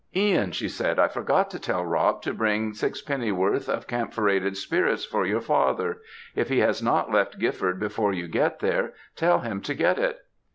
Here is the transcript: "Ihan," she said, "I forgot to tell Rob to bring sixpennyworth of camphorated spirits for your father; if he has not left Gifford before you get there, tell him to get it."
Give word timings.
"Ihan," 0.15 0.49
she 0.51 0.67
said, 0.67 0.97
"I 0.97 1.07
forgot 1.07 1.51
to 1.51 1.59
tell 1.59 1.85
Rob 1.85 2.23
to 2.23 2.33
bring 2.33 2.73
sixpennyworth 2.73 3.69
of 3.69 3.85
camphorated 3.85 4.57
spirits 4.57 5.05
for 5.05 5.27
your 5.27 5.41
father; 5.41 6.01
if 6.35 6.49
he 6.49 6.57
has 6.57 6.81
not 6.81 7.11
left 7.11 7.37
Gifford 7.37 7.79
before 7.79 8.11
you 8.11 8.27
get 8.27 8.61
there, 8.61 8.93
tell 9.15 9.41
him 9.41 9.61
to 9.61 9.75
get 9.75 9.99
it." 9.99 10.21